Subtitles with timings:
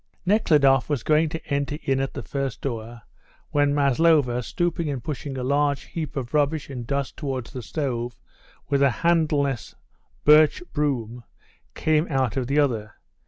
[0.25, 3.03] Nekhludoff was going to enter in at the first door,
[3.51, 8.15] when Maslova, stooping and pushing a large heap of rubbish and dust towards the stove
[8.67, 9.75] with a handleless
[10.25, 11.23] birch broom,
[11.75, 12.95] came out of the other.